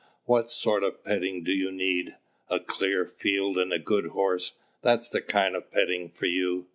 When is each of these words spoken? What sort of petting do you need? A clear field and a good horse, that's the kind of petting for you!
What 0.25 0.49
sort 0.49 0.81
of 0.83 1.03
petting 1.03 1.43
do 1.43 1.51
you 1.51 1.71
need? 1.71 2.15
A 2.49 2.59
clear 2.59 3.05
field 3.05 3.59
and 3.59 3.71
a 3.71 3.77
good 3.77 4.07
horse, 4.07 4.53
that's 4.81 5.07
the 5.07 5.21
kind 5.21 5.55
of 5.55 5.69
petting 5.71 6.09
for 6.09 6.25
you! 6.25 6.65